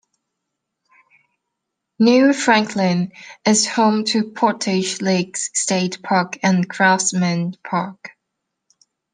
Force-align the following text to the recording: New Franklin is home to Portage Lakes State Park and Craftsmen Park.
New 1.99 2.33
Franklin 2.33 3.11
is 3.45 3.67
home 3.67 4.03
to 4.05 4.31
Portage 4.31 4.99
Lakes 4.99 5.51
State 5.53 6.01
Park 6.01 6.39
and 6.41 6.67
Craftsmen 6.67 7.55
Park. 7.63 8.09